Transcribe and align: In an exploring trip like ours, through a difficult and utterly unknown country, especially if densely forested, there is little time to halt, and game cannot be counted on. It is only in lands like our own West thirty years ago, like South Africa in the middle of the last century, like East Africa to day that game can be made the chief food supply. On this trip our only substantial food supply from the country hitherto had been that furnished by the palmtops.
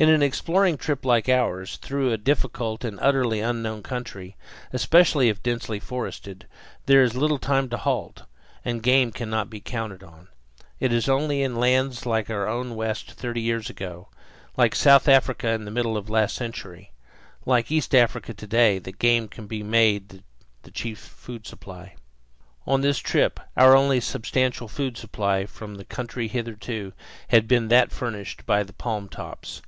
In 0.00 0.08
an 0.08 0.22
exploring 0.22 0.78
trip 0.78 1.04
like 1.04 1.28
ours, 1.28 1.76
through 1.78 2.12
a 2.12 2.16
difficult 2.16 2.84
and 2.84 3.00
utterly 3.02 3.40
unknown 3.40 3.82
country, 3.82 4.36
especially 4.72 5.28
if 5.28 5.42
densely 5.42 5.80
forested, 5.80 6.46
there 6.86 7.02
is 7.02 7.16
little 7.16 7.40
time 7.40 7.68
to 7.70 7.76
halt, 7.76 8.22
and 8.64 8.80
game 8.80 9.10
cannot 9.10 9.50
be 9.50 9.58
counted 9.58 10.04
on. 10.04 10.28
It 10.78 10.92
is 10.92 11.08
only 11.08 11.42
in 11.42 11.56
lands 11.56 12.06
like 12.06 12.30
our 12.30 12.46
own 12.46 12.76
West 12.76 13.10
thirty 13.10 13.40
years 13.40 13.68
ago, 13.68 14.06
like 14.56 14.76
South 14.76 15.08
Africa 15.08 15.48
in 15.50 15.64
the 15.64 15.72
middle 15.72 15.96
of 15.96 16.06
the 16.06 16.12
last 16.12 16.36
century, 16.36 16.92
like 17.44 17.72
East 17.72 17.92
Africa 17.92 18.32
to 18.32 18.46
day 18.46 18.78
that 18.78 19.00
game 19.00 19.26
can 19.26 19.48
be 19.48 19.64
made 19.64 20.22
the 20.62 20.70
chief 20.70 21.00
food 21.00 21.44
supply. 21.44 21.96
On 22.68 22.82
this 22.82 23.00
trip 23.00 23.40
our 23.56 23.74
only 23.74 23.98
substantial 23.98 24.68
food 24.68 24.96
supply 24.96 25.44
from 25.44 25.74
the 25.74 25.84
country 25.84 26.28
hitherto 26.28 26.92
had 27.30 27.48
been 27.48 27.66
that 27.66 27.90
furnished 27.90 28.46
by 28.46 28.62
the 28.62 28.72
palmtops. 28.74 29.60